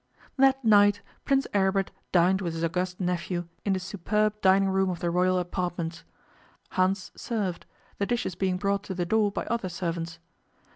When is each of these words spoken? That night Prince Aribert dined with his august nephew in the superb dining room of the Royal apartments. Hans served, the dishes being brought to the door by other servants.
That 0.35 0.65
night 0.65 1.03
Prince 1.25 1.45
Aribert 1.53 1.91
dined 2.11 2.41
with 2.41 2.55
his 2.55 2.63
august 2.63 2.99
nephew 2.99 3.47
in 3.63 3.73
the 3.73 3.79
superb 3.79 4.33
dining 4.41 4.69
room 4.69 4.89
of 4.89 4.99
the 4.99 5.11
Royal 5.11 5.37
apartments. 5.37 6.03
Hans 6.71 7.11
served, 7.15 7.67
the 7.99 8.07
dishes 8.07 8.33
being 8.33 8.57
brought 8.57 8.81
to 8.85 8.95
the 8.95 9.05
door 9.05 9.31
by 9.31 9.45
other 9.45 9.69
servants. 9.69 10.17